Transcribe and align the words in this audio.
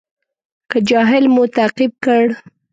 که 0.69 0.77
جاهل 0.89 1.23
مو 1.33 1.43
تعقیب 1.55 1.93
کړ. 2.05 2.23